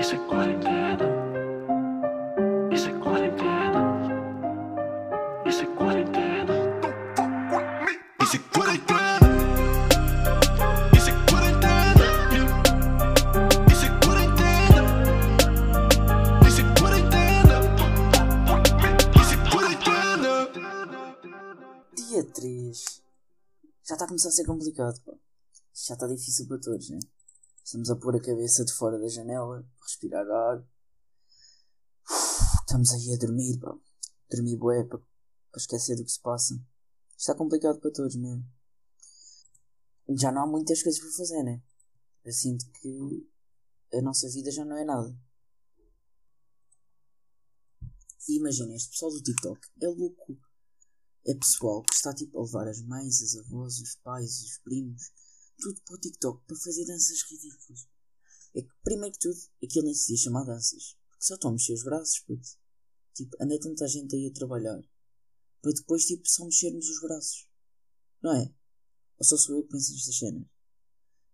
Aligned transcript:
Isso 0.00 0.14
é 0.14 0.18
quarentena. 0.26 1.04
Isso 2.72 2.88
é 2.88 2.92
quarentena. 2.98 3.82
Isso 5.46 5.62
é 5.62 5.66
quarentena. 5.76 6.54
Isso 8.22 8.36
é 8.36 8.38
quarentena. 8.38 9.28
Isso 10.96 11.10
é 11.10 11.12
quarentena. 11.28 12.06
Isso 13.70 13.84
é 13.84 13.88
quarentena. 14.00 14.82
Isso 16.48 16.60
é 16.60 16.64
quarentena. 16.80 17.56
Isso 19.20 19.34
é 19.34 19.36
quarentena. 19.50 20.32
Dia 21.94 22.24
3. 22.24 23.02
Já 23.86 23.94
está 23.94 24.04
a 24.06 24.08
começar 24.08 24.28
a 24.28 24.32
ser 24.32 24.46
complicado, 24.46 24.98
pá. 25.04 25.12
Já 25.74 25.94
está 25.94 26.06
difícil 26.06 26.46
para 26.48 26.58
todos, 26.58 26.88
né? 26.88 26.98
Estamos 27.64 27.90
a 27.90 27.96
pôr 27.96 28.16
a 28.16 28.20
cabeça 28.20 28.64
de 28.64 28.72
fora 28.72 28.98
da 28.98 29.08
janela, 29.08 29.64
respirar 29.82 30.26
ar. 30.28 30.64
Estamos 32.60 32.92
aí 32.92 33.14
a 33.14 33.18
dormir, 33.18 33.58
pá. 33.58 33.76
Dormir 34.30 34.56
bué. 34.56 34.84
Para 34.84 35.00
esquecer 35.56 35.96
do 35.96 36.04
que 36.04 36.10
se 36.12 36.20
passa. 36.20 36.54
Está 37.16 37.34
complicado 37.34 37.80
para 37.80 37.90
todos 37.90 38.16
mesmo. 38.16 38.44
Já 40.10 40.32
não 40.32 40.42
há 40.42 40.46
muitas 40.46 40.82
coisas 40.82 41.00
para 41.00 41.10
fazer, 41.12 41.42
né? 41.42 41.62
Eu 42.24 42.32
sinto 42.32 42.64
que 42.72 43.28
a 43.92 44.02
nossa 44.02 44.28
vida 44.28 44.50
já 44.50 44.64
não 44.64 44.76
é 44.76 44.84
nada. 44.84 45.16
E 48.28 48.36
imagina, 48.36 48.74
este 48.74 48.90
pessoal 48.90 49.10
do 49.10 49.22
TikTok 49.22 49.60
é 49.82 49.88
louco. 49.88 50.38
É 51.26 51.34
pessoal 51.34 51.82
que 51.82 51.94
está 51.94 52.14
tipo 52.14 52.38
a 52.38 52.42
levar 52.42 52.68
as 52.68 52.80
mães, 52.82 53.20
as 53.22 53.36
avós, 53.36 53.80
os 53.80 53.94
pais, 53.96 54.40
os 54.42 54.58
primos, 54.58 55.12
tudo 55.60 55.80
para 55.82 55.94
o 55.94 56.00
TikTok 56.00 56.44
para 56.46 56.56
fazer 56.56 56.84
danças 56.86 57.22
ridículas. 57.22 57.88
É 58.54 58.62
que, 58.62 58.70
primeiro 58.82 59.14
que 59.14 59.20
tudo, 59.20 59.38
aquilo 59.62 59.84
nem 59.84 59.94
se 59.94 60.08
devia 60.08 60.24
chamar 60.24 60.44
danças. 60.44 60.96
Porque 61.08 61.24
só 61.24 61.34
estão 61.34 61.50
a 61.50 61.52
mexer 61.52 61.74
os 61.74 61.84
braços, 61.84 62.18
puto. 62.20 62.48
Tipo, 63.14 63.36
anda 63.40 63.60
tanta 63.60 63.86
gente 63.86 64.16
aí 64.16 64.26
a 64.26 64.32
trabalhar. 64.32 64.82
Para 65.62 65.72
depois, 65.72 66.04
tipo, 66.04 66.26
só 66.26 66.44
mexermos 66.44 66.88
os 66.88 67.00
braços. 67.00 67.48
Não 68.22 68.34
é? 68.34 68.52
Ou 69.18 69.24
só 69.24 69.36
sou 69.36 69.56
eu 69.56 69.62
que 69.62 69.70
penso 69.70 69.92
nestas 69.92 70.18
cenas? 70.18 70.46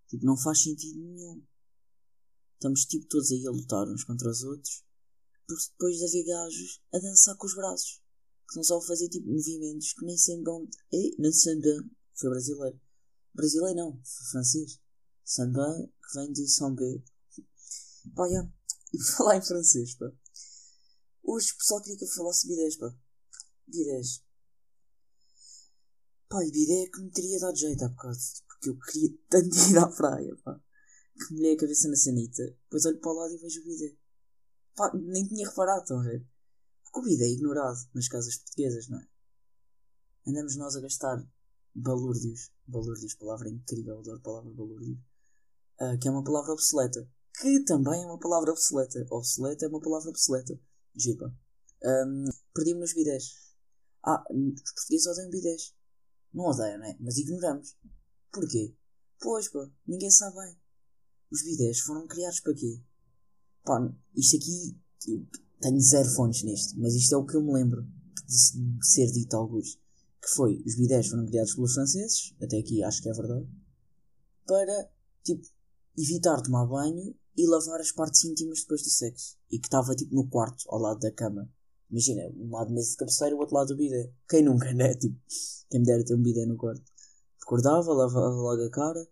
Tipo, 0.09 0.27
não 0.27 0.37
faz 0.37 0.63
sentido 0.63 0.99
nenhum. 0.99 1.43
Estamos, 2.55 2.85
tipo, 2.85 3.07
todos 3.07 3.31
aí 3.31 3.47
a 3.47 3.51
lutar 3.51 3.89
uns 3.89 4.05
contra 4.05 4.29
os 4.29 4.43
outros. 4.43 4.85
Por 5.47 5.57
depois 5.57 5.97
de 5.97 6.05
haver 6.05 6.25
gajos 6.25 6.83
a 6.93 6.99
dançar 6.99 7.37
com 7.37 7.47
os 7.47 7.55
braços. 7.55 8.03
Que 8.49 8.55
são 8.55 8.65
só 8.65 8.79
a 8.79 8.83
fazer, 8.83 9.09
tipo, 9.09 9.29
movimentos 9.29 9.93
que 9.93 10.05
nem 10.05 10.17
sei 10.17 10.43
bem. 10.43 10.69
Ei, 10.93 11.15
não 11.19 11.33
sei 11.33 11.61
bem. 11.61 11.91
Foi 12.15 12.31
brasileiro. 12.31 12.81
Brasileiro 13.37 13.77
não, 13.77 14.03
francês. 14.31 14.81
Samba, 15.23 15.67
que 15.77 16.19
vem 16.19 16.33
de 16.33 16.49
Sambé. 16.49 17.03
Pá, 18.15 18.27
já. 18.29 18.51
E 18.95 19.03
falar 19.03 19.37
em 19.37 19.43
francês, 19.43 19.95
pá. 19.95 20.11
Hoje 21.23 21.53
o 21.53 21.59
pessoal 21.59 21.83
queria 21.83 21.99
que 21.99 22.05
eu 22.05 22.09
falasse 22.09 22.49
bidés, 22.49 22.77
pá. 22.77 22.97
Bidés. 23.67 24.23
Pá, 26.31 26.43
e 26.47 26.51
bidé 26.51 26.91
que 26.91 27.03
me 27.03 27.11
teria 27.11 27.39
dado 27.39 27.59
jeito 27.59 27.85
há 27.85 27.89
bocado. 27.89 28.17
Porque 28.47 28.71
eu 28.71 28.79
queria 28.79 29.19
tanto 29.29 29.55
ir 29.71 29.79
à 29.79 29.89
praia, 29.89 30.35
pá. 30.43 30.59
Que 31.15 31.35
molhei 31.35 31.55
a 31.55 31.59
cabeça 31.59 31.89
na 31.89 31.97
sanita. 31.97 32.43
Depois 32.43 32.87
olho 32.87 33.01
para 33.01 33.11
o 33.11 33.15
lado 33.15 33.35
e 33.35 33.39
vejo 33.39 33.61
o 33.61 33.65
bidé. 33.65 33.95
Pá, 34.75 34.91
nem 34.95 35.29
tinha 35.29 35.47
reparado, 35.47 35.83
estão 35.83 36.01
a 36.01 36.05
ver? 36.05 36.27
Porque 36.85 37.01
o 37.01 37.03
bidé 37.03 37.25
é 37.25 37.33
ignorado 37.33 37.79
nas 37.95 38.09
casas 38.09 38.37
portuguesas, 38.37 38.89
não 38.89 38.99
é? 38.99 39.07
Andamos 40.27 40.57
nós 40.57 40.75
a 40.75 40.81
gastar 40.81 41.23
balúrdios. 41.75 42.56
Balúrdios, 42.67 43.15
palavra 43.15 43.49
incrível, 43.49 43.99
adoro 43.99 44.19
a 44.19 44.21
palavra 44.21 44.51
balúrdio. 44.51 44.99
Ah, 45.79 45.97
que 45.97 46.09
é 46.09 46.11
uma 46.11 46.25
palavra 46.25 46.53
obsoleta. 46.53 47.09
Que 47.39 47.65
também 47.65 48.03
é 48.03 48.07
uma 48.07 48.19
palavra 48.19 48.51
obsoleta. 48.51 49.07
Obsoleta 49.11 49.67
é 49.67 49.69
uma 49.69 49.81
palavra 49.81 50.11
obsoleta. 50.11 50.59
Gipa. 50.95 51.33
Um, 51.85 52.25
Perdi-me 52.55 52.81
nos 52.81 52.95
bidés. 52.95 53.25
Ah, 54.05 54.25
os 54.31 54.73
portugueses 54.73 55.07
odeiam 55.07 55.31
bidés. 55.31 55.75
Não 56.33 56.47
odeiam, 56.47 56.79
né? 56.79 56.97
Mas 57.01 57.19
ignoramos. 57.19 57.77
Porquê? 58.33 58.75
Pois, 59.21 59.49
pá, 59.49 59.71
ninguém 59.87 60.11
sabe 60.11 60.37
bem. 60.37 60.59
Os 61.31 61.43
bidés 61.43 61.81
foram 61.81 62.07
criados 62.07 62.41
para 62.41 62.55
quê? 62.55 62.83
Pá, 63.65 63.81
isto 64.15 64.37
aqui. 64.37 64.79
Tenho 65.61 65.81
zero 65.81 66.09
fontes 66.11 66.43
nisto, 66.43 66.79
mas 66.79 66.95
isto 66.95 67.15
é 67.15 67.19
o 67.19 67.25
que 67.25 67.37
eu 67.37 67.43
me 67.43 67.53
lembro 67.53 67.83
de 68.27 68.87
ser 68.87 69.11
dito 69.11 69.35
a 69.35 69.39
alguns 69.39 69.79
que 70.27 70.35
foi 70.35 70.61
os 70.67 70.75
bidés 70.75 71.07
foram 71.07 71.25
criados 71.25 71.55
pelos 71.55 71.75
franceses, 71.75 72.35
até 72.43 72.59
aqui 72.59 72.83
acho 72.83 73.01
que 73.01 73.09
é 73.09 73.13
verdade, 73.13 73.47
para 74.45 74.91
tipo 75.23 75.47
evitar 75.97 76.43
tomar 76.43 76.67
banho 76.67 77.15
e 77.37 77.47
lavar 77.47 77.81
as 77.81 77.93
partes 77.93 78.25
íntimas 78.25 78.61
depois 78.61 78.83
do 78.83 78.91
sexo. 78.91 79.37
E 79.51 79.59
que 79.59 79.67
estava 79.67 79.95
tipo 79.95 80.15
no 80.15 80.29
quarto, 80.29 80.65
ao 80.69 80.81
lado 80.81 80.99
da 80.99 81.13
cama. 81.13 81.49
Imagina, 81.89 82.23
um 82.35 82.51
lado 82.51 82.73
mesa 82.73 82.91
de 82.91 82.97
cabeceira, 82.97 83.37
o 83.37 83.39
outro 83.39 83.55
lado 83.55 83.69
do 83.69 83.77
bidé. 83.77 84.13
Quem 84.29 84.43
nunca, 84.43 84.73
né? 84.73 84.95
Tipo, 84.99 85.17
quem 85.71 85.81
me 85.81 85.87
dera 85.87 86.05
ter 86.05 86.15
um 86.15 86.23
bidé 86.23 86.45
no 86.45 86.57
quarto. 86.57 86.83
Acordava, 87.43 87.93
lavava 87.93 88.35
logo 88.35 88.63
a 88.63 88.71
cara. 88.71 89.09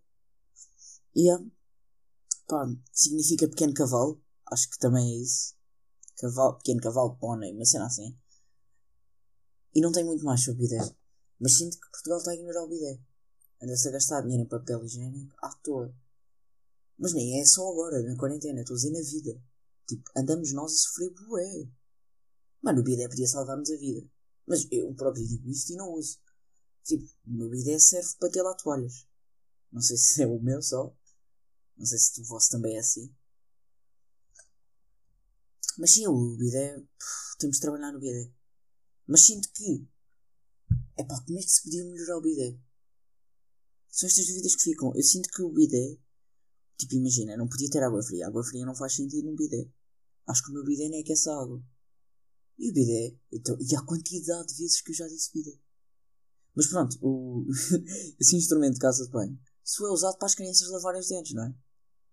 E 1.15 1.27
yeah. 1.27 1.45
pá, 2.49 2.67
significa 2.93 3.47
pequeno 3.47 3.73
cavalo. 3.75 4.21
Acho 4.51 4.69
que 4.69 4.79
também 4.79 5.13
é 5.13 5.23
isso. 5.23 5.55
Cavalo, 6.17 6.57
pequeno 6.57 6.81
cavalo, 6.81 7.17
pônei, 7.17 7.53
uma 7.53 7.65
cena 7.65 7.87
assim. 7.87 8.17
E 9.75 9.81
não 9.81 9.93
tem 9.93 10.05
muito 10.05 10.25
mais 10.25 10.43
sobre 10.43 10.63
bidé. 10.63 10.81
Mas 11.41 11.57
sinto 11.59 11.79
que 11.79 11.91
Portugal 11.91 12.19
está 12.19 12.31
a 12.31 12.35
ignorar 12.35 12.65
o 12.65 12.69
bidé. 12.69 13.01
Anda-se 13.63 13.89
a 13.89 13.93
gastar 13.93 14.23
dinheiro 14.23 14.45
em 14.45 14.49
papel 14.49 14.85
higiênico 14.85 15.35
à 15.43 15.53
toa. 15.57 15.95
Mas 16.99 17.13
nem 17.13 17.41
é 17.41 17.45
só 17.45 17.69
agora, 17.71 18.03
na 18.03 18.17
quarentena, 18.17 18.61
estou 18.61 18.75
a 18.75 18.77
dizer 18.77 18.91
na 18.91 19.01
vida. 19.01 19.43
Tipo, 19.87 20.11
andamos 20.17 20.53
nós 20.53 20.73
a 20.73 20.77
sofrer 20.77 21.11
bué. 21.11 21.69
Mano, 22.63 22.81
o 22.81 22.85
bidé 22.85 23.09
podia 23.09 23.27
salvar-nos 23.27 23.71
a 23.71 23.77
vida. 23.77 24.07
Mas 24.47 24.67
eu 24.71 24.95
próprio 24.95 25.27
digo 25.27 25.49
isto 25.51 25.73
e 25.73 25.77
não 25.77 25.93
uso. 25.93 26.19
Tipo, 26.85 27.05
o 27.27 27.31
meu 27.31 27.51
bidé 27.51 27.79
serve 27.79 28.15
para 28.19 28.31
ter 28.31 28.43
lá 28.43 28.55
toalhas. 28.55 29.07
Não 29.73 29.81
sei 29.81 29.97
se 29.99 30.23
é 30.23 30.27
o 30.27 30.41
meu 30.41 30.63
só. 30.63 30.95
Não 31.77 31.85
sei 31.85 31.99
se 31.99 32.21
o 32.21 32.25
vosso 32.25 32.51
também 32.51 32.77
é 32.77 32.79
assim. 32.79 33.13
Mas 35.77 35.91
sim, 35.91 36.07
o 36.07 36.37
bidé. 36.37 36.81
temos 37.39 37.57
de 37.57 37.63
trabalhar 37.63 37.93
no 37.93 37.99
bidé. 37.99 38.31
Mas 39.07 39.27
sinto 39.27 39.51
que. 39.53 39.87
Epá, 40.97 41.21
como 41.25 41.39
é 41.39 41.43
que 41.43 41.51
se 41.51 41.63
podia 41.63 41.85
melhorar 41.85 42.19
o 42.19 42.23
bidé? 42.23 42.57
São 43.89 44.09
estas 44.09 44.27
dúvidas 44.27 44.57
que 44.57 44.63
ficam. 44.63 44.93
Eu 44.95 45.03
sinto 45.03 45.29
que 45.31 45.43
o 45.43 45.51
bidé. 45.51 45.99
Tipo, 46.77 46.95
imagina, 46.95 47.37
não 47.37 47.49
podia 47.49 47.71
ter 47.71 47.83
água 47.83 48.03
fria. 48.03 48.27
Água 48.27 48.43
fria 48.45 48.67
não 48.67 48.75
faz 48.75 48.95
sentido 48.95 49.27
num 49.29 49.37
bidé. 49.37 49.69
Acho 50.27 50.43
que 50.43 50.51
o 50.51 50.55
meu 50.55 50.65
bidé 50.65 50.89
nem 50.89 51.01
aquece 51.03 51.29
a 51.29 51.35
água. 51.35 51.63
E 52.59 52.71
o 52.71 52.75
bidé. 52.75 53.17
Então, 53.33 53.57
e 53.61 53.77
a 53.77 53.83
quantidade 53.83 54.49
de 54.49 54.55
vezes 54.63 54.81
que 54.81 54.91
eu 54.91 54.95
já 54.95 55.07
disse 55.07 55.33
bidé. 55.33 55.57
Mas 56.55 56.69
pronto, 56.69 56.97
o, 57.03 57.47
esse 58.21 58.37
instrumento 58.37 58.75
de 58.75 58.81
casa 58.81 59.05
de 59.05 59.11
banho. 59.11 59.39
Isso 59.65 59.85
é 59.87 59.91
usado 59.91 60.19
para 60.19 60.27
as 60.27 60.35
crianças 60.35 60.69
lavarem 60.71 61.01
os 61.01 61.09
dentes, 61.09 61.33
não 61.35 61.45
é? 61.45 61.55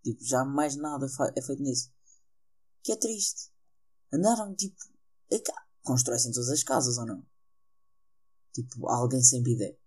Tipo, 0.04 0.24
já 0.24 0.44
mais 0.44 0.76
nada 0.76 1.06
é 1.36 1.42
feito 1.42 1.62
nisso. 1.62 1.92
Que 2.84 2.94
é 2.94 2.96
triste. 2.96 3.52
Andaram, 4.12 4.56
tipo. 4.56 4.76
a 5.32 5.40
ca- 5.40 5.68
Constrói-se 5.84 6.30
em 6.30 6.32
todas 6.32 6.50
as 6.50 6.64
casas, 6.64 6.98
ou 6.98 7.06
não? 7.06 7.26
Tipo, 8.54 8.88
alguém 8.90 9.22
sem 9.22 9.42
bidé. 9.42 9.78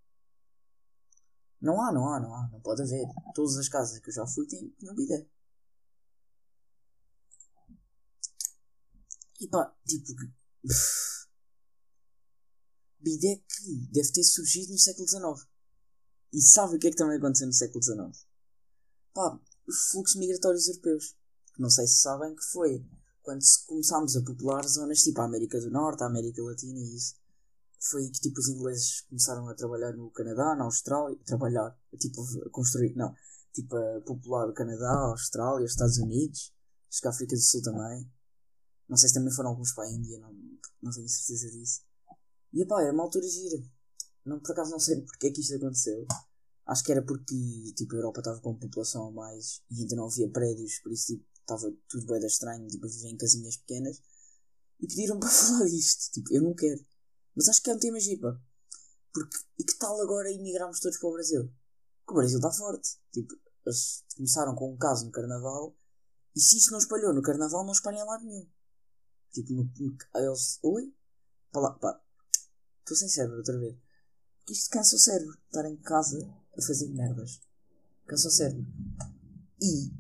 Não 1.61 1.81
há, 1.81 1.93
não 1.93 2.09
há, 2.09 2.21
não 2.21 2.35
há. 2.35 2.49
Não 2.51 2.61
pode 2.61 2.83
haver. 2.83 3.07
Todas 3.35 3.57
as 3.57 3.69
casas 3.69 3.99
que 3.99 4.11
eu 4.11 4.15
já 4.15 4.27
fui 4.27 4.47
tinham 4.47 4.95
bidé. 4.95 5.27
E 9.41 9.49
pá, 9.49 9.75
tipo. 9.87 10.13
Bidé 13.01 13.37
que 13.37 13.87
deve 13.93 14.13
ter 14.13 14.25
surgido 14.25 14.73
no 14.73 14.79
século 14.79 15.07
XIX. 15.07 15.47
E 16.33 16.41
sabe 16.41 16.77
o 16.77 16.79
que 16.79 16.87
é 16.87 16.91
que 16.91 16.97
também 16.97 17.19
aconteceu 17.19 17.47
no 17.47 17.53
século 17.53 17.83
XIX? 17.83 18.27
Pá, 19.13 19.39
os 19.67 19.91
fluxos 19.91 20.17
migratórios 20.17 20.69
europeus. 20.69 21.15
Não 21.59 21.69
sei 21.69 21.87
se 21.87 22.01
sabem 22.01 22.35
que 22.35 22.43
foi 22.45 22.85
quando 23.23 23.43
começámos 23.67 24.17
a 24.17 24.23
popular 24.23 24.67
zonas 24.67 25.03
tipo 25.03 25.21
a 25.21 25.25
América 25.25 25.61
do 25.61 25.71
Norte, 25.71 26.03
a 26.03 26.07
América 26.07 26.43
Latina 26.43 26.79
e 26.79 26.97
isso. 26.97 27.15
Foi 27.91 28.09
que 28.09 28.21
tipo 28.21 28.41
os 28.41 28.49
ingleses 28.49 29.03
começaram 29.03 29.49
a 29.49 29.55
trabalhar 29.55 29.93
no 29.93 30.11
Canadá, 30.11 30.55
na 30.57 30.65
Austrália. 30.65 31.19
Trabalhar, 31.25 31.77
tipo 31.99 32.23
a 32.47 32.51
construir, 32.51 32.95
não. 32.97 33.15
Tipo 33.53 33.77
a 33.77 34.01
popular 34.01 34.49
o 34.49 34.55
Canadá, 34.55 34.91
a 34.91 35.11
Austrália, 35.11 35.65
os 35.65 35.73
Estados 35.73 35.99
Unidos. 35.99 36.53
Acho 36.91 37.01
que 37.01 37.07
a 37.07 37.11
África 37.11 37.37
do 37.37 37.43
Sul 37.43 37.63
também. 37.63 38.11
Não 38.89 38.97
sei 38.97 39.09
se 39.09 39.15
também 39.15 39.33
foram 39.33 39.51
alguns 39.51 39.73
para 39.73 39.85
a 39.85 39.91
Índia, 39.91 40.19
não, 40.19 40.33
não 40.83 40.93
tenho 40.93 41.09
certeza 41.09 41.51
disso. 41.51 41.83
E 42.53 42.65
pá, 42.67 42.83
era 42.83 42.93
uma 42.93 43.03
altura 43.03 43.27
gira. 43.27 43.63
Não, 44.25 44.41
por 44.41 44.53
acaso 44.53 44.71
não 44.71 44.79
sei 44.79 45.01
porque 45.03 45.27
é 45.27 45.31
que 45.31 45.41
isto 45.41 45.55
aconteceu. 45.55 46.07
Acho 46.67 46.83
que 46.83 46.93
era 46.93 47.03
porque 47.03 47.35
tipo, 47.77 47.95
a 47.95 47.99
Europa 47.99 48.21
estava 48.21 48.41
com 48.41 48.55
população 48.55 49.09
a 49.09 49.11
mais 49.11 49.63
e 49.71 49.83
ainda 49.83 49.97
não 49.97 50.07
havia 50.07 50.31
prédios, 50.31 50.79
por 50.79 50.93
isso 50.93 51.15
tipo, 51.15 51.25
estava 51.41 51.71
tudo 51.89 52.07
bem 52.07 52.25
estranho, 52.25 52.67
tipo, 52.69 52.87
a 52.87 52.89
viver 52.89 53.09
em 53.09 53.17
casinhas 53.17 53.57
pequenas. 53.59 54.01
E 54.81 54.87
pediram 54.87 55.19
para 55.21 55.29
falar 55.29 55.67
disto. 55.67 56.13
Tipo, 56.13 56.33
eu 56.33 56.43
não 56.43 56.55
quero. 56.55 56.85
Mas 57.37 57.49
acho 57.49 57.63
que 57.63 57.71
é 57.71 57.75
um 57.75 57.79
tema 57.79 57.99
giro, 58.01 58.23
pá. 58.23 58.41
Porque, 59.13 59.37
e 59.59 59.65
que 59.65 59.79
tal 59.79 60.01
agora 60.01 60.33
emigrarmos 60.33 60.81
todos 60.81 60.99
para 60.99 61.09
o 61.09 61.13
Brasil? 61.13 61.53
Porque 62.01 62.13
o 62.13 62.17
Brasil 62.17 62.39
está 62.39 62.51
forte. 62.51 62.99
Tipo, 63.13 63.35
eles 63.65 64.05
começaram 64.17 64.55
com 64.55 64.73
um 64.73 64.77
caso 64.77 65.07
no 65.07 65.13
Carnaval 65.13 65.75
E 66.35 66.41
se 66.41 66.59
isto 66.59 66.73
não 66.73 66.79
espalhou 66.79 67.15
no 67.15 67.23
carnaval, 67.23 67.65
não 67.65 67.73
espalha 67.73 67.99
em 67.99 68.05
lado 68.05 68.25
nenhum. 68.25 68.47
Tipo, 69.33 69.53
no, 69.53 69.65
no, 69.65 69.97
eles. 70.17 70.59
Oi? 70.63 70.95
Pá, 71.53 71.61
lá, 71.61 71.71
pá. 71.73 72.01
Estou 72.81 72.97
sem 72.97 73.09
cérebro 73.09 73.39
outra 73.39 73.59
vez. 73.59 73.77
Porque 74.39 74.53
isto 74.53 74.71
cansa 74.71 74.97
o 74.97 74.99
cérebro. 74.99 75.39
Estar 75.47 75.65
em 75.69 75.77
casa 75.77 76.19
a 76.57 76.63
fazer 76.63 76.89
merdas. 76.89 77.41
Cansa 78.07 78.29
o 78.29 78.31
cérebro. 78.31 78.67
E 79.63 79.93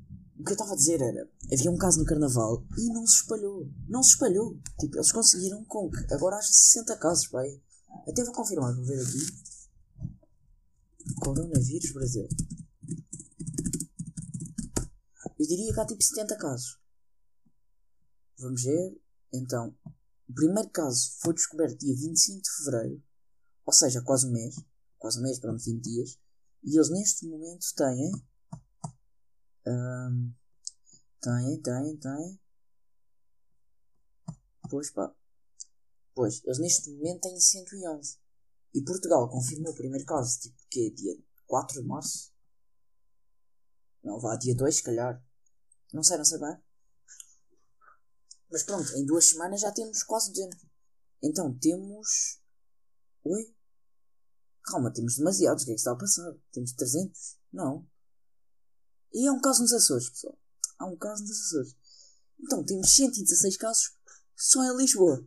o 0.45 0.47
que 0.47 0.53
eu 0.53 0.57
estava 0.57 0.75
a 0.75 0.77
dizer 0.77 1.01
era: 1.01 1.27
havia 1.51 1.71
um 1.71 1.79
caso 1.79 1.99
no 1.99 2.05
carnaval 2.05 2.63
e 2.77 2.93
não 2.93 3.07
se 3.07 3.23
espalhou. 3.23 3.67
Não 3.89 4.03
se 4.03 4.11
espalhou. 4.11 4.61
Tipo, 4.79 4.99
eles 4.99 5.11
conseguiram 5.11 5.65
com 5.65 5.91
que 5.91 6.13
agora 6.13 6.37
haja 6.37 6.53
60 6.53 6.99
casos, 6.99 7.29
pai. 7.29 7.63
Até 8.07 8.23
vou 8.23 8.35
confirmar, 8.35 8.75
vou 8.75 8.85
ver 8.85 9.01
aqui. 9.01 9.19
Coronavírus 11.23 11.93
Brasil. 11.93 12.29
Eu 15.39 15.47
diria 15.47 15.73
que 15.73 15.81
há 15.81 15.87
tipo 15.87 16.03
70 16.03 16.37
casos. 16.37 16.79
Vamos 18.39 18.63
ver. 18.63 19.01
Então, 19.33 19.75
o 20.29 20.35
primeiro 20.35 20.69
caso 20.69 21.11
foi 21.21 21.33
descoberto 21.33 21.79
dia 21.79 21.97
25 21.97 22.43
de 22.43 22.51
fevereiro, 22.51 23.03
ou 23.65 23.73
seja, 23.73 24.03
quase 24.03 24.27
um 24.27 24.31
mês. 24.31 24.55
Quase 24.99 25.19
um 25.19 25.23
mês, 25.23 25.39
pronto, 25.39 25.65
20 25.65 25.83
dias. 25.83 26.19
E 26.63 26.77
eles 26.77 26.91
neste 26.91 27.27
momento 27.27 27.65
têm. 27.75 28.13
Um, 29.67 30.35
têm, 31.21 31.63
têm, 31.63 31.97
têm. 31.97 32.41
Pois 34.69 34.91
pá. 34.91 35.15
Pois, 36.15 36.43
eles 36.45 36.59
neste 36.59 36.91
momento 36.91 37.23
têm 37.23 37.39
111. 37.39 38.19
E 38.75 38.83
Portugal 38.83 39.29
confirmou 39.29 39.73
o 39.73 39.77
primeiro 39.77 40.05
caso, 40.05 40.41
tipo, 40.41 40.57
que 40.71 40.87
é 40.87 40.91
dia 40.91 41.17
4 41.47 41.81
de 41.81 41.87
março? 41.87 42.33
Não, 44.03 44.19
vá, 44.19 44.37
dia 44.37 44.55
2, 44.55 44.77
se 44.77 44.83
calhar. 44.83 45.23
Não 45.93 46.03
sei, 46.03 46.17
não 46.17 46.25
sei 46.25 46.39
bem. 46.39 46.57
Mas 48.51 48.63
pronto, 48.63 48.89
em 48.97 49.07
duas 49.07 49.29
semanas 49.29 49.61
já 49.61 49.73
temos 49.73 50.03
quase 50.03 50.31
200. 50.31 50.67
Então 51.23 51.57
temos. 51.59 52.41
Oi? 53.25 53.55
Calma, 54.63 54.93
temos 54.93 55.17
demasiados. 55.17 55.63
O 55.63 55.67
que 55.67 55.73
é 55.73 55.75
que 55.75 55.81
está 55.81 55.93
a 55.93 55.97
passar? 55.97 56.35
Temos 56.53 56.73
300? 56.73 57.39
Não. 57.53 57.87
E 59.15 59.27
é 59.27 59.33
um 59.33 59.41
caso 59.41 59.63
nos 59.63 59.73
Açores, 59.73 60.11
pessoal. 60.11 60.37
Há 60.79 60.87
um 60.87 60.97
caso 60.97 61.23
nos 61.23 61.41
Açores. 61.41 61.77
Então 62.41 62.65
temos 62.65 62.93
116 62.95 63.57
casos 63.57 63.97
só 64.37 64.63
em 64.65 64.77
Lisboa. 64.77 65.27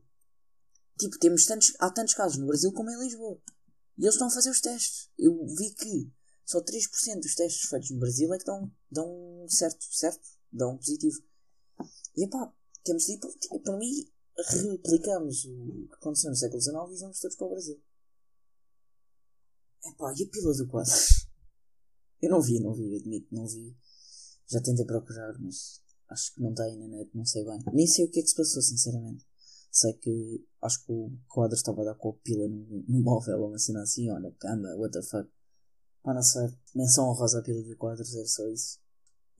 Tipo, 1.00 1.18
temos 1.20 1.46
tantos, 1.46 1.74
há 1.80 1.90
tantos 1.90 2.14
casos 2.14 2.38
no 2.38 2.48
Brasil 2.48 2.72
como 2.74 2.92
em 2.92 3.00
Lisboa. 3.00 3.42
E 3.98 4.04
eles 4.04 4.16
estão 4.16 4.28
a 4.28 4.32
fazer 4.32 4.50
os 4.50 4.60
testes. 4.60 5.10
Eu 5.18 5.34
vi 5.56 5.72
que 5.74 6.12
só 6.46 6.62
3% 6.62 7.22
dos 7.22 7.36
testes 7.36 7.70
feitos 7.70 7.92
no 7.92 8.00
Brasil 8.00 8.34
é 8.34 8.38
que 8.38 8.46
dão, 8.46 8.72
dão 8.92 9.46
certo, 9.48 9.86
certo? 9.90 10.28
Dão 10.52 10.78
positivo. 10.78 11.22
E 12.16 12.28
pá, 12.28 12.54
temos 12.84 13.06
de 13.06 13.14
ir 13.14 13.20
para, 13.20 13.60
para 13.60 13.78
mim, 13.78 14.12
replicamos 14.38 15.46
o 15.46 15.88
que 15.88 15.96
aconteceu 15.96 16.30
no 16.30 16.36
século 16.36 16.62
XIX 16.62 16.76
e 16.92 17.00
vamos 17.00 17.20
todos 17.20 17.38
para 17.38 17.48
o 17.48 17.50
Brasil. 17.52 17.82
Epá, 19.86 20.14
e 20.18 20.24
a 20.24 20.30
pila 20.30 20.54
do 20.54 20.68
quadro? 20.68 20.94
Eu 22.22 22.32
não 22.32 22.42
vi, 22.42 22.60
não 22.60 22.74
vi, 22.74 22.96
admito, 22.96 23.28
não 23.34 23.48
vi. 23.48 23.76
Já 24.48 24.62
tentei 24.62 24.86
procurar, 24.86 25.38
mas 25.40 25.82
acho 26.10 26.34
que 26.34 26.42
não 26.42 26.54
tem 26.54 26.78
na 26.78 26.88
net, 26.88 27.10
não 27.14 27.26
sei 27.26 27.44
bem. 27.44 27.60
Nem 27.74 27.88
sei 27.88 28.06
o 28.06 28.10
que 28.10 28.20
é 28.20 28.24
que 28.24 28.30
se 28.30 28.36
passou, 28.36 28.62
sinceramente. 28.62 29.26
Sei 29.72 29.94
que 29.94 30.46
acho 30.62 30.86
que 30.86 30.92
o 30.92 31.12
quadro 31.28 31.56
estava 31.56 31.82
a 31.82 31.86
dar 31.86 31.96
com 31.96 32.10
a 32.10 32.14
pila 32.14 32.48
no, 32.48 32.84
no 32.88 33.02
móvel 33.02 33.40
ou 33.42 33.50
uma 33.50 33.60
cena 33.60 33.84
assim, 33.84 34.10
olha, 34.10 34.32
cama, 34.40 34.76
what 34.76 34.92
the 34.92 35.04
fuck. 35.04 35.30
Ah, 36.04 36.14
não 36.14 36.24
sei. 36.24 36.48
Menção 36.74 37.10
honrosa 37.10 37.40
à 37.40 37.42
pila 37.44 37.62
de 37.62 37.76
quadros, 37.76 38.16
era 38.16 38.26
só 38.26 38.48
isso. 38.48 38.80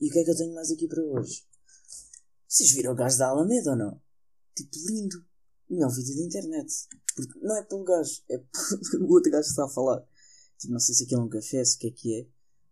E 0.00 0.08
o 0.08 0.12
que 0.12 0.18
é 0.20 0.24
que 0.24 0.30
eu 0.30 0.36
tenho 0.36 0.54
mais 0.54 0.70
aqui 0.70 0.86
para 0.86 1.02
hoje? 1.02 1.44
Vocês 2.46 2.70
viram 2.72 2.92
o 2.92 2.94
gajo 2.94 3.18
da 3.18 3.28
Alameda 3.28 3.70
ou 3.70 3.76
não? 3.76 4.00
Tipo, 4.54 4.70
lindo. 4.86 5.24
Melhor 5.68 5.90
vídeo 5.90 6.16
da 6.16 6.22
internet. 6.22 6.72
Porque 7.14 7.38
não 7.40 7.56
é 7.56 7.62
pelo 7.62 7.84
gajo, 7.84 8.22
é 8.30 8.38
pelo 8.90 9.10
outro 9.10 9.30
gajo 9.30 9.44
que 9.44 9.50
está 9.50 9.64
a 9.64 9.68
falar. 9.68 10.06
Tipo, 10.58 10.72
não 10.72 10.80
sei 10.80 10.94
se 10.94 11.04
aquilo 11.04 11.22
é 11.22 11.24
um 11.24 11.28
café, 11.28 11.64
se 11.64 11.76
o 11.76 11.78
que 11.80 11.86
é 11.88 11.90
que 11.90 12.20
é. 12.20 12.26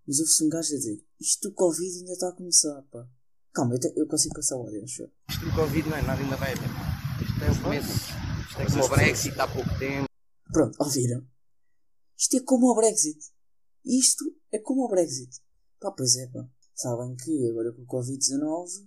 Mas 0.07 0.21
ouve-se 0.21 0.45
um 0.45 0.49
gajo 0.49 0.75
a 0.75 0.77
dizer: 0.77 1.05
Isto 1.21 1.49
do 1.49 1.55
Covid 1.55 1.99
ainda 1.99 2.13
está 2.13 2.29
a 2.29 2.33
começar, 2.33 2.83
pá. 2.91 3.09
Calma, 3.53 3.75
eu, 3.75 3.81
te, 3.81 3.93
eu 3.97 4.07
consigo 4.07 4.35
passar 4.35 4.57
o 4.57 4.63
áudio, 4.63 4.85
acho 4.85 5.03
eu. 5.03 5.11
Isto 5.31 5.45
do 5.47 5.55
Covid 5.55 5.89
não 5.89 5.97
é 5.97 6.03
nada, 6.03 6.23
ainda 6.23 6.37
vai 6.37 6.53
haver. 6.53 6.69
Isto 7.23 7.45
é 7.45 7.51
o 7.51 7.63
começo. 7.63 7.89
Isto 8.49 8.61
é 8.61 8.67
como 8.67 8.85
o 8.85 8.89
Brexit 8.89 9.41
há 9.41 9.49
pouco 9.49 9.79
tempo. 9.79 10.09
Pronto, 10.53 10.77
ouviram? 10.79 11.27
Isto 12.19 12.37
é 12.37 12.41
como 12.41 12.67
o 12.67 12.75
Brexit. 12.75 13.19
Isto 13.85 14.25
é 14.53 14.59
como 14.59 14.85
o 14.85 14.89
Brexit. 14.89 15.41
Pá, 15.81 15.91
pois 15.91 16.17
é, 16.17 16.27
pá. 16.29 16.49
Sabem 16.75 17.17
que 17.17 17.49
agora 17.49 17.73
com 17.73 17.83
o 17.83 17.87
Covid-19 17.87 18.87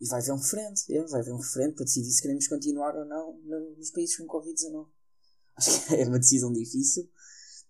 e 0.00 0.06
vai 0.06 0.20
haver 0.20 0.32
um 0.32 0.38
referendo. 0.38 0.74
É, 0.90 1.02
vai 1.06 1.20
haver 1.20 1.32
um 1.32 1.38
referendo 1.38 1.74
para 1.74 1.84
decidir 1.84 2.10
se 2.10 2.22
queremos 2.22 2.46
continuar 2.46 2.94
ou 2.96 3.04
não 3.04 3.36
nos 3.76 3.90
países 3.90 4.16
com 4.16 4.26
Covid-19. 4.26 4.88
Acho 5.56 5.86
que 5.86 5.94
é 6.00 6.06
uma 6.06 6.18
decisão 6.18 6.52
difícil. 6.52 7.08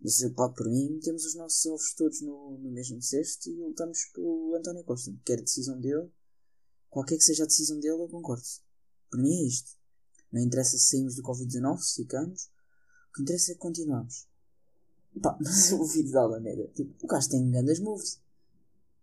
Mas 0.05 0.23
pode 0.35 0.55
por 0.55 0.69
mim, 0.69 1.01
temos 1.03 1.25
os 1.25 1.35
nossos 1.35 1.65
ovos 1.65 1.95
todos 1.95 2.21
no, 2.21 2.59
no 2.59 2.71
mesmo 2.71 3.01
cesto 3.01 3.49
e 3.49 3.55
lutamos 3.55 4.05
pelo 4.13 4.55
António 4.55 4.85
Costa. 4.85 5.11
Quer 5.25 5.41
decisão 5.41 5.81
dele, 5.81 6.13
qualquer 6.91 7.17
que 7.17 7.25
seja 7.25 7.45
a 7.45 7.47
decisão 7.47 7.81
dele, 7.81 8.03
eu 8.03 8.09
concordo. 8.09 8.45
Por 9.11 9.19
mim 9.19 9.33
é 9.33 9.47
isto. 9.47 9.79
Não 10.31 10.43
interessa 10.43 10.77
se 10.77 10.89
saímos 10.91 11.15
do 11.15 11.23
Covid-19, 11.23 11.79
se 11.79 12.03
ficamos. 12.03 12.51
O 13.09 13.15
que 13.15 13.23
interessa 13.23 13.53
é 13.53 13.55
que 13.55 13.61
continuamos. 13.61 14.29
Pá, 15.23 15.39
mas 15.41 15.73
o 15.73 15.83
vídeo 15.87 16.13
da 16.13 16.21
Alameda, 16.21 16.69
tipo, 16.75 16.95
o 17.03 17.09
gajo 17.09 17.31
tem 17.31 17.51
grandes 17.51 17.81
moves. 17.81 18.21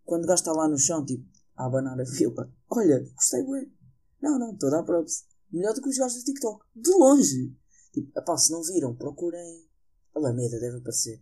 Quando 0.05 0.25
o 0.25 0.27
gajo 0.27 0.41
está 0.41 0.51
lá 0.51 0.67
no 0.67 0.77
chão, 0.77 1.03
tipo, 1.03 1.25
a 1.55 1.65
abanar 1.65 1.99
a 1.99 2.05
fila, 2.05 2.53
olha, 2.69 2.99
gostei 3.15 3.43
bem. 3.43 3.73
Não, 4.21 4.37
não, 4.37 4.53
estou 4.53 4.69
a 4.69 4.73
dar 4.73 4.83
props. 4.83 5.25
Melhor 5.51 5.73
do 5.73 5.81
que 5.81 5.89
os 5.89 5.97
gajos 5.97 6.19
do 6.19 6.25
TikTok. 6.25 6.63
De 6.75 6.91
longe. 6.91 7.57
Tipo, 7.91 8.19
apá, 8.19 8.37
se 8.37 8.51
não 8.51 8.61
viram, 8.61 8.95
procurem. 8.95 9.70
Alameda 10.15 10.59
deve 10.59 10.77
aparecer. 10.77 11.21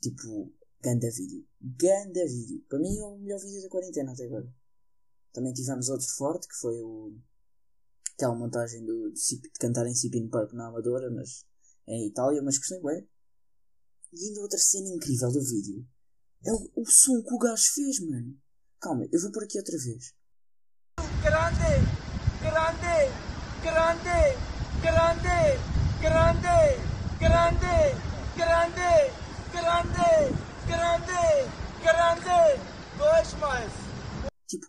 Tipo, 0.00 0.52
ganda 0.82 1.08
vídeo. 1.10 1.46
Ganda 1.60 2.26
vídeo. 2.26 2.64
Para 2.68 2.78
mim 2.78 2.98
é 2.98 3.04
o 3.04 3.18
melhor 3.18 3.40
vídeo 3.40 3.62
da 3.62 3.68
quarentena 3.68 4.12
até 4.12 4.24
agora. 4.24 4.52
Também 5.32 5.52
tivemos 5.52 5.88
outro 5.88 6.06
forte, 6.16 6.46
que 6.46 6.56
foi 6.56 6.80
o. 6.82 7.16
aquela 8.14 8.34
montagem 8.34 8.84
do, 8.84 9.12
de, 9.12 9.40
de 9.40 9.50
cantar 9.58 9.86
em 9.86 9.94
Cipin 9.94 10.28
Park 10.28 10.52
na 10.52 10.68
Amadora, 10.68 11.10
mas 11.10 11.46
é 11.86 11.94
em 11.94 12.08
Itália, 12.08 12.42
mas 12.42 12.58
gostei 12.58 12.80
bem. 12.82 13.08
E 14.12 14.26
ainda 14.26 14.42
outra 14.42 14.58
cena 14.58 14.88
incrível 14.88 15.32
do 15.32 15.42
vídeo 15.42 15.86
é 16.44 16.52
o, 16.52 16.70
o 16.76 16.86
som 16.86 17.22
que 17.22 17.34
o 17.34 17.38
gajo 17.38 17.62
fez, 17.74 18.00
mano. 18.00 18.36
Calma, 18.80 19.06
eu 19.10 19.20
vou 19.20 19.32
por 19.32 19.44
aqui 19.44 19.58
outra 19.58 19.78
vez. 19.78 20.12
grande, 21.22 21.80
grande, 22.42 22.92
grande, 23.62 24.12
grande, 24.82 25.32
grande, 26.02 26.42
grande, 26.42 26.82
grande, 27.20 28.02
grande, 28.76 29.52
grande, 30.66 31.16
grande, 31.82 32.60
dois 32.98 33.31
mais. 33.42 33.70
Tipo, 34.46 34.66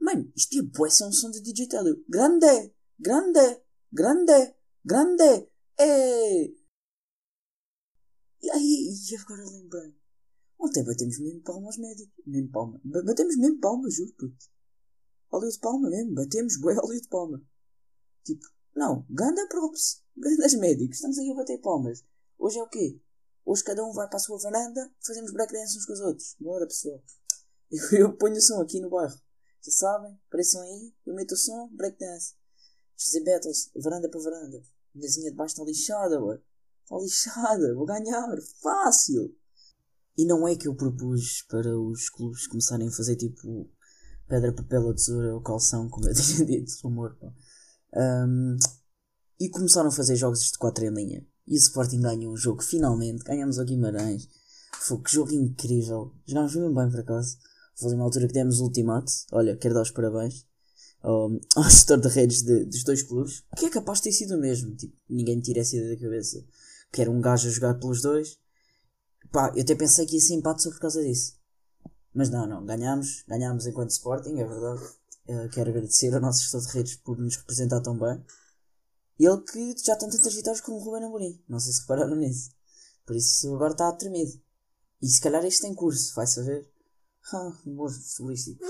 mano, 0.00 0.32
isto 0.36 0.58
é 0.58 0.62
bué, 0.62 0.88
é 0.88 1.04
um 1.06 1.12
som 1.12 1.30
de 1.30 1.40
DJ 1.42 1.68
Telio. 1.68 2.04
Grande, 2.08 2.72
grande, 2.98 3.60
grande, 3.92 4.54
grande, 4.84 5.48
é. 5.78 6.44
E 8.44 8.50
aí, 8.50 8.94
e 9.10 9.16
agora 9.16 9.44
lembrei. 9.44 9.94
Ontem 10.58 10.84
batemos 10.84 11.18
mesmo 11.18 11.42
palma 11.42 11.66
aos 11.66 11.78
médicos. 11.78 12.12
Mesmo 12.26 12.50
palma. 12.50 12.80
Ba- 12.84 13.02
Batemos 13.02 13.36
mesmo 13.36 13.58
palma, 13.60 13.90
juro, 13.90 14.12
puto. 14.14 14.46
Óleo 15.30 15.50
de 15.50 15.58
palma 15.58 15.88
mesmo. 15.90 16.14
Batemos 16.14 16.56
bué 16.60 16.76
óleo 16.76 17.00
de 17.00 17.08
palma. 17.08 17.42
Tipo, 18.24 18.46
não, 18.74 19.04
ganda 19.10 19.46
props. 19.48 20.02
Gandas 20.16 20.54
médicos. 20.54 20.96
Estamos 20.96 21.18
aí 21.18 21.30
a 21.30 21.34
bater 21.34 21.58
palmas. 21.60 22.04
Hoje 22.38 22.58
é 22.58 22.62
o 22.62 22.68
quê? 22.68 23.00
Hoje 23.44 23.64
cada 23.64 23.84
um 23.84 23.92
vai 23.92 24.06
para 24.06 24.16
a 24.16 24.20
sua 24.20 24.38
varanda, 24.38 24.88
fazemos 25.04 25.32
breakdance 25.32 25.76
uns 25.76 25.84
com 25.86 25.92
os 25.94 26.00
outros. 26.00 26.36
Bora, 26.38 26.64
pessoal. 26.66 27.02
Eu, 27.92 28.12
ponho 28.16 28.36
o 28.36 28.40
som 28.40 28.60
aqui 28.60 28.80
no 28.80 28.90
bairro. 28.90 29.18
Já 29.64 29.72
sabem? 29.72 30.18
Apareçam 30.28 30.60
aí, 30.60 30.92
eu 31.06 31.14
meto 31.14 31.32
o 31.32 31.36
som, 31.36 31.68
breakdance. 31.72 32.34
Fazer 32.98 33.24
battles, 33.24 33.70
varanda 33.76 34.08
para 34.08 34.20
varanda. 34.20 34.58
A 34.58 34.98
mesinha 34.98 35.30
de 35.30 35.36
baixo 35.36 35.54
está 35.54 35.64
lixada, 35.64 36.20
ué. 36.22 36.40
Está 36.82 36.98
lixada, 36.98 37.74
vou 37.74 37.86
ganhar, 37.86 38.36
fácil. 38.60 39.34
E 40.18 40.26
não 40.26 40.46
é 40.46 40.56
que 40.56 40.68
eu 40.68 40.74
propus 40.74 41.42
para 41.48 41.78
os 41.78 42.10
clubes 42.10 42.46
começarem 42.46 42.88
a 42.88 42.92
fazer 42.92 43.16
tipo 43.16 43.70
pedra, 44.28 44.52
papel 44.52 44.82
ou 44.82 44.94
tesoura 44.94 45.34
ou 45.34 45.40
calção, 45.40 45.88
como 45.88 46.08
eu 46.08 46.14
tinha 46.14 46.44
dito, 46.44 46.72
amor, 46.86 47.16
pá. 47.18 47.32
Ahm, 47.94 48.56
e 49.40 49.48
começaram 49.48 49.88
a 49.88 49.92
fazer 49.92 50.16
jogos 50.16 50.40
de 50.50 50.58
4 50.58 50.84
em 50.84 50.94
linha. 50.94 51.26
E 51.46 51.54
o 51.54 51.58
Sporting 51.58 52.00
ganhou 52.00 52.32
o 52.32 52.36
jogo, 52.36 52.62
finalmente. 52.62 53.24
Ganhamos 53.24 53.58
ao 53.58 53.64
Guimarães. 53.64 54.28
Foi 54.72 55.00
que 55.02 55.12
jogo 55.12 55.32
incrível. 55.32 56.14
Jogámos 56.26 56.54
mesmo 56.54 56.74
bem 56.74 56.90
por 56.90 57.00
acaso. 57.00 57.36
Foi 57.74 57.94
na 57.94 58.02
altura 58.04 58.26
que 58.26 58.34
demos 58.34 58.60
o 58.60 58.64
ultimato. 58.64 59.10
Olha, 59.32 59.56
quero 59.56 59.74
dar 59.74 59.82
os 59.82 59.90
parabéns 59.90 60.46
ao, 61.00 61.30
ao 61.56 61.70
setor 61.70 62.00
de 62.00 62.08
redes 62.08 62.42
de- 62.42 62.64
dos 62.64 62.84
dois 62.84 63.02
clubes. 63.02 63.42
Que 63.56 63.66
é 63.66 63.70
capaz 63.70 63.98
de 63.98 64.04
ter 64.04 64.12
sido 64.12 64.34
o 64.36 64.38
mesmo. 64.38 64.74
Tipo, 64.76 64.96
ninguém 65.08 65.36
me 65.36 65.42
tira 65.42 65.60
essa 65.60 65.76
ideia 65.76 65.94
da 65.96 66.00
cabeça. 66.02 66.44
Que 66.92 67.00
era 67.02 67.10
um 67.10 67.20
gajo 67.20 67.48
a 67.48 67.50
jogar 67.50 67.74
pelos 67.74 68.02
dois. 68.02 68.38
Pá, 69.30 69.52
eu 69.56 69.62
até 69.62 69.74
pensei 69.74 70.04
que 70.06 70.16
ia 70.16 70.20
ser 70.20 70.34
empate 70.34 70.62
só 70.62 70.70
por 70.70 70.78
causa 70.80 71.02
disso. 71.02 71.34
Mas 72.14 72.28
não, 72.28 72.46
não. 72.46 72.64
Ganhámos. 72.66 73.24
Ganhámos 73.26 73.66
enquanto 73.66 73.90
Sporting, 73.90 74.38
é 74.38 74.44
verdade. 74.44 74.82
eh, 75.28 75.48
quero 75.48 75.70
agradecer 75.70 76.12
ao 76.14 76.20
nosso 76.20 76.42
gestor 76.42 76.60
de 76.60 76.68
redes 76.68 76.96
por 76.96 77.18
nos 77.18 77.36
representar 77.36 77.80
tão 77.80 77.98
bem. 77.98 78.22
Ele 79.18 79.40
que 79.42 79.74
já 79.84 79.96
tem 79.96 80.10
tantas 80.10 80.34
vitórias 80.34 80.60
como 80.60 80.76
o 80.78 80.80
Ruben 80.82 81.04
Amorim. 81.04 81.40
Não 81.48 81.58
sei 81.60 81.72
se 81.72 81.80
repararam 81.82 82.16
nisso. 82.16 82.50
Por 83.06 83.16
isso 83.16 83.54
agora 83.54 83.72
está 83.72 83.90
tremido. 83.92 84.32
E 85.00 85.08
se 85.08 85.20
calhar 85.20 85.44
este 85.44 85.62
tem 85.62 85.74
curso, 85.74 86.14
vai 86.14 86.26
saber. 86.26 86.68
Humor 87.64 87.90
futebolístico. 87.90 88.64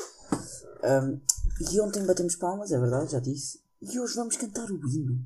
Um, 0.85 1.21
e 1.71 1.80
ontem 1.80 2.04
batemos 2.04 2.37
palmas, 2.37 2.73
é 2.73 2.78
verdade, 2.78 3.12
já 3.12 3.21
disse. 3.21 3.61
E 3.80 3.99
hoje 3.99 4.14
vamos 4.14 4.37
cantar 4.37 4.71
o 4.71 4.88
hino. 4.88 5.25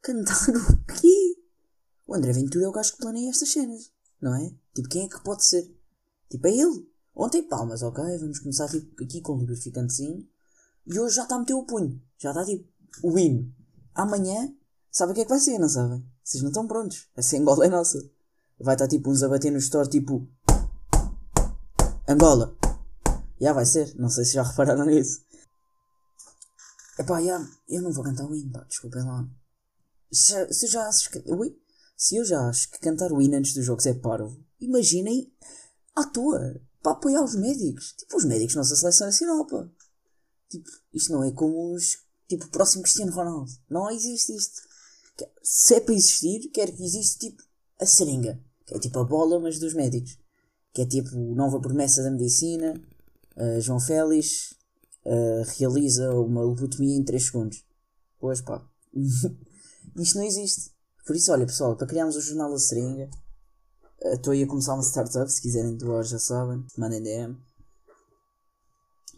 Cantar 0.00 0.48
o 0.50 0.84
quê? 0.84 1.36
O 2.06 2.14
André 2.14 2.32
Ventura 2.32 2.64
é 2.64 2.68
o 2.68 2.72
gajo 2.72 2.92
que 2.92 2.98
planeia 2.98 3.30
estas 3.30 3.50
cenas, 3.50 3.90
não 4.20 4.34
é? 4.34 4.54
Tipo, 4.74 4.88
quem 4.88 5.04
é 5.04 5.08
que 5.08 5.22
pode 5.22 5.44
ser? 5.44 5.72
Tipo, 6.28 6.46
é 6.46 6.50
ele. 6.50 6.88
Ontem 7.14 7.42
palmas, 7.42 7.82
ok? 7.82 8.02
Vamos 8.18 8.40
começar 8.40 8.68
tipo, 8.68 9.02
aqui 9.02 9.20
com 9.20 9.32
o 9.32 9.36
lubrificantezinho. 9.36 10.26
E 10.86 10.98
hoje 10.98 11.16
já 11.16 11.22
está 11.22 11.36
a 11.36 11.38
meter 11.38 11.54
o 11.54 11.64
punho. 11.64 12.02
Já 12.18 12.30
está 12.30 12.44
tipo 12.44 12.68
o 13.02 13.18
hino. 13.18 13.52
Amanhã, 13.94 14.52
sabe 14.90 15.12
o 15.12 15.14
que 15.14 15.20
é 15.20 15.24
que 15.24 15.30
vai 15.30 15.38
ser, 15.38 15.58
não 15.58 15.68
sabem? 15.68 16.04
Vocês 16.22 16.42
não 16.42 16.50
estão 16.50 16.66
prontos. 16.66 17.08
A 17.16 17.22
ser 17.22 17.38
Angola 17.38 17.66
é 17.66 17.68
nossa. 17.68 17.98
Vai 18.58 18.74
estar 18.74 18.88
tipo 18.88 19.10
uns 19.10 19.22
a 19.22 19.28
bater 19.28 19.50
no 19.50 19.58
store, 19.58 19.88
tipo. 19.88 20.28
Angola. 22.06 22.56
Já 23.40 23.52
vai 23.52 23.64
ser. 23.64 23.94
Não 23.96 24.08
sei 24.08 24.24
se 24.24 24.34
já 24.34 24.42
repararam 24.42 24.84
nisso. 24.84 25.24
Epá, 26.98 27.20
já, 27.22 27.44
eu 27.68 27.82
não 27.82 27.92
vou 27.92 28.04
cantar 28.04 28.24
o 28.24 28.34
hino, 28.34 28.52
pá, 28.52 28.62
desculpem 28.64 29.02
lá. 29.02 29.28
Se, 30.12 30.52
se 30.52 30.66
eu 30.66 30.70
já 30.70 30.86
acho 30.86 31.10
que. 31.10 31.22
Ui? 31.26 31.58
Se 31.96 32.16
eu 32.16 32.24
já 32.24 32.48
acho 32.48 32.70
que 32.70 32.78
cantar 32.78 33.12
o 33.12 33.20
hino 33.20 33.36
antes 33.36 33.54
dos 33.54 33.64
jogos 33.64 33.86
é 33.86 33.94
parvo, 33.94 34.44
imaginem 34.60 35.32
à 35.94 36.04
toa, 36.04 36.60
para 36.82 36.92
apoiar 36.92 37.22
os 37.22 37.34
médicos. 37.34 37.94
Tipo, 37.94 38.16
os 38.16 38.24
médicos 38.24 38.54
nossa 38.54 38.76
seleção 38.76 39.06
nacional, 39.06 39.46
pá. 39.46 39.68
Tipo, 40.48 40.70
isto 40.92 41.12
não 41.12 41.24
é 41.24 41.32
como 41.32 41.74
os. 41.74 41.98
Tipo, 42.28 42.44
o 42.46 42.50
próximo 42.50 42.82
Cristiano 42.82 43.12
Ronaldo. 43.12 43.50
Não 43.68 43.90
existe 43.90 44.34
isto. 44.34 44.62
Se 45.42 45.74
é 45.74 45.80
para 45.80 45.94
existir, 45.94 46.50
quero 46.50 46.72
que 46.76 46.84
exista 46.84 47.18
tipo 47.18 47.42
a 47.80 47.86
seringa. 47.86 48.40
Que 48.66 48.74
é 48.74 48.78
tipo 48.78 48.98
a 48.98 49.04
bola, 49.04 49.40
mas 49.40 49.58
dos 49.58 49.74
médicos. 49.74 50.18
Que 50.74 50.82
é 50.82 50.86
tipo 50.86 51.16
nova 51.34 51.58
promessa 51.60 52.02
da 52.02 52.10
medicina. 52.10 52.74
Uh, 53.36 53.60
João 53.60 53.80
Félix 53.80 54.54
uh, 55.06 55.42
realiza 55.56 56.12
uma 56.14 56.42
lobotomia 56.42 56.96
em 56.96 57.02
3 57.02 57.24
segundos. 57.24 57.64
Pois 58.20 58.42
pá. 58.42 58.62
Isto 59.96 60.18
não 60.18 60.24
existe. 60.24 60.72
Por 61.06 61.14
isso, 61.14 61.30
olha 61.32 61.46
pessoal, 61.46 61.76
para 61.76 61.86
criarmos 61.86 62.16
o 62.16 62.20
jornal 62.20 62.50
da 62.50 62.58
seringa, 62.58 63.08
uh, 64.02 64.14
estou 64.14 64.32
aí 64.32 64.42
a 64.42 64.46
começar 64.46 64.74
uma 64.74 64.82
startup. 64.82 65.30
Se 65.30 65.40
quiserem 65.40 65.76
doar, 65.76 66.02
já 66.02 66.18
sabem. 66.18 66.64
Mandem 66.76 67.02
DM. 67.02 67.36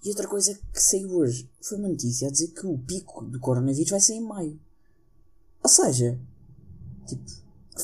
E 0.06 0.10
outra 0.10 0.28
coisa 0.28 0.54
que 0.72 0.80
saiu 0.80 1.10
hoje 1.16 1.50
foi 1.60 1.78
uma 1.78 1.88
notícia 1.88 2.28
a 2.28 2.30
dizer 2.30 2.48
que 2.48 2.64
o 2.64 2.78
pico 2.78 3.24
do 3.24 3.40
coronavírus 3.40 3.90
vai 3.90 3.98
ser 3.98 4.14
em 4.14 4.20
maio. 4.20 4.60
Ou 5.64 5.68
seja, 5.68 6.16
tipo, 7.08 7.24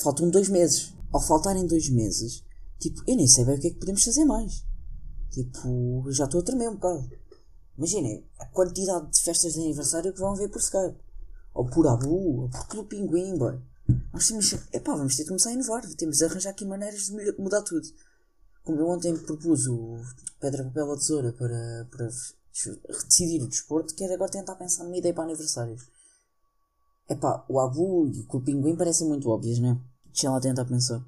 faltam 0.00 0.30
dois 0.30 0.48
meses. 0.48 0.94
Ao 1.12 1.20
faltarem 1.20 1.66
dois 1.66 1.88
meses, 1.88 2.44
tipo, 2.82 3.02
eu 3.06 3.16
nem 3.16 3.28
sei 3.28 3.44
bem 3.44 3.56
o 3.56 3.60
que 3.60 3.68
é 3.68 3.70
que 3.70 3.78
podemos 3.78 4.02
fazer 4.02 4.24
mais. 4.24 4.64
Tipo, 5.30 6.04
já 6.10 6.24
estou 6.24 6.40
a 6.40 6.44
tremer 6.44 6.68
um 6.68 6.74
bocado. 6.74 7.08
Imaginem 7.78 8.26
a 8.38 8.46
quantidade 8.46 9.10
de 9.10 9.20
festas 9.22 9.54
de 9.54 9.60
aniversário 9.60 10.12
que 10.12 10.20
vão 10.20 10.32
haver 10.32 10.50
por 10.50 10.60
Skype. 10.60 10.98
Ou 11.54 11.68
por 11.68 11.86
Abu, 11.86 12.42
ou 12.42 12.48
por 12.48 12.66
Clube 12.68 12.88
Pinguim, 12.88 13.38
boy. 13.38 13.58
Nós 14.12 14.26
temos, 14.26 14.52
epá, 14.72 14.94
vamos 14.94 15.16
ter 15.16 15.22
de 15.22 15.28
começar 15.28 15.50
a 15.50 15.52
inovar. 15.52 15.82
Temos 15.94 16.18
de 16.18 16.24
arranjar 16.24 16.50
aqui 16.50 16.64
maneiras 16.64 17.06
de 17.06 17.32
mudar 17.38 17.62
tudo. 17.62 17.86
Como 18.64 18.78
eu 18.78 18.88
ontem 18.88 19.16
propus 19.16 19.66
o 19.66 19.98
pedra, 20.40 20.64
papel 20.64 20.86
ou 20.86 20.96
tesoura 20.96 21.32
para, 21.32 21.88
para 21.90 22.08
decidir 23.08 23.42
o 23.42 23.48
desporto, 23.48 23.94
quero 23.94 24.12
agora 24.12 24.30
tentar 24.30 24.54
pensar 24.56 24.84
numa 24.84 24.96
ideia 24.96 25.14
para 25.14 25.24
aniversários. 25.24 25.88
Epá, 27.08 27.44
o 27.48 27.58
Abu 27.58 28.06
e 28.06 28.20
o 28.20 28.26
Clube 28.26 28.46
Pinguim 28.46 28.76
parecem 28.76 29.08
muito 29.08 29.28
óbvios, 29.28 29.58
né? 29.58 29.80
Deixa 30.06 30.30
lá 30.30 30.40
tentar 30.40 30.64
pensar. 30.64 31.04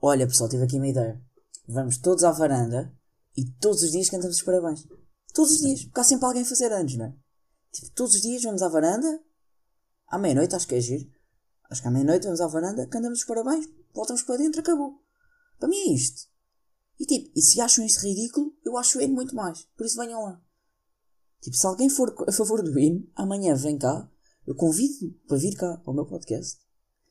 Olha 0.00 0.28
pessoal, 0.28 0.48
tive 0.48 0.62
aqui 0.62 0.76
uma 0.76 0.86
ideia. 0.86 1.20
Vamos 1.66 1.98
todos 1.98 2.22
à 2.22 2.30
varanda 2.30 2.96
e 3.36 3.44
todos 3.44 3.82
os 3.82 3.90
dias 3.90 4.08
cantamos 4.08 4.36
os 4.36 4.42
parabéns. 4.42 4.86
Todos 5.34 5.52
os 5.52 5.58
dias, 5.58 5.84
porque 5.84 6.00
há 6.00 6.04
sempre 6.04 6.24
alguém 6.24 6.42
a 6.42 6.46
fazer 6.46 6.72
anos, 6.72 6.96
não 6.96 7.06
é? 7.06 7.14
Tipo, 7.72 7.90
todos 7.90 8.14
os 8.14 8.22
dias 8.22 8.42
vamos 8.44 8.62
à 8.62 8.68
varanda, 8.68 9.20
à 10.06 10.16
meia-noite, 10.16 10.54
acho 10.54 10.68
que 10.68 10.76
é 10.76 10.80
giro. 10.80 11.10
Acho 11.68 11.82
que 11.82 11.88
à 11.88 11.90
meia-noite 11.90 12.24
vamos 12.24 12.40
à 12.40 12.46
varanda, 12.46 12.86
cantamos 12.86 13.18
os 13.20 13.24
parabéns, 13.24 13.66
voltamos 13.92 14.22
para 14.22 14.36
dentro, 14.36 14.60
acabou. 14.60 15.02
Para 15.58 15.68
mim 15.68 15.76
é 15.76 15.92
isto. 15.94 16.28
E 16.98 17.04
tipo, 17.04 17.30
e 17.34 17.42
se 17.42 17.60
acham 17.60 17.84
isto 17.84 18.00
ridículo, 18.00 18.56
eu 18.64 18.76
acho 18.76 18.98
o 18.98 19.02
hino 19.02 19.14
muito 19.14 19.34
mais. 19.34 19.66
Por 19.76 19.84
isso 19.84 19.98
venham 19.98 20.22
lá. 20.22 20.40
Tipo, 21.40 21.56
se 21.56 21.66
alguém 21.66 21.90
for 21.90 22.14
a 22.26 22.32
favor 22.32 22.62
do 22.62 22.78
hino, 22.78 23.04
amanhã 23.16 23.54
vem 23.56 23.76
cá, 23.76 24.08
eu 24.46 24.54
convido 24.54 25.12
para 25.26 25.36
vir 25.36 25.56
cá 25.56 25.82
ao 25.84 25.92
meu 25.92 26.06
podcast, 26.06 26.58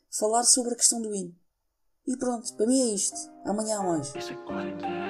falar 0.09 0.43
sobre 0.43 0.73
a 0.73 0.77
questão 0.77 1.01
do 1.01 1.13
hino. 1.13 1.35
E 2.07 2.15
pronto, 2.17 2.53
para 2.55 2.65
mim 2.65 2.79
é 2.79 2.95
isto. 2.95 3.17
Amanhã 3.45 3.79
há 3.79 3.83
mais. 3.83 4.15
É. 4.85 5.06